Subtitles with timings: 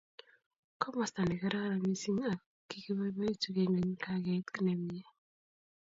[0.81, 5.05] Komasta ne kararan mising ak kikiboiboitu kengen kakeit nemie